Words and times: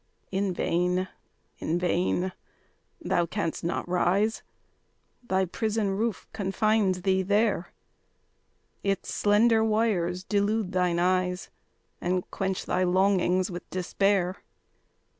In 0.31 0.51
vain 0.51 1.09
in 1.59 1.77
vain! 1.77 2.31
Thou 2.99 3.27
canst 3.27 3.63
not 3.63 3.87
rise: 3.87 4.41
Thy 5.21 5.45
prison 5.45 5.89
roof 5.91 6.27
confines 6.33 7.03
thee 7.03 7.21
there; 7.21 7.71
Its 8.81 9.13
slender 9.13 9.63
wires 9.63 10.23
delude 10.23 10.71
thine 10.71 10.97
eyes, 10.97 11.51
And 12.01 12.27
quench 12.31 12.65
thy 12.65 12.81
longings 12.83 13.51
with 13.51 13.69
despair. 13.69 14.37